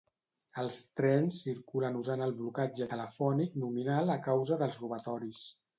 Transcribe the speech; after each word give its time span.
Els 0.61 0.77
trens 0.99 1.37
circulen 1.49 2.01
usant 2.01 2.25
el 2.29 2.35
blocatge 2.41 2.89
telefònic 2.97 3.57
nominal 3.67 4.15
a 4.17 4.21
causa 4.31 4.61
dels 4.65 4.85
robatoris. 4.87 5.51